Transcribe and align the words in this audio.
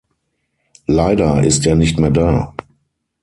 Leider 0.87 1.43
ist 1.43 1.67
er 1.67 1.75
nicht 1.75 1.99
mehr 1.99 2.09
da. 2.09 2.55